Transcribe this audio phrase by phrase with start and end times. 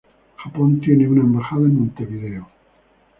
[0.37, 2.49] Japón tiene una embajada en Montevideo.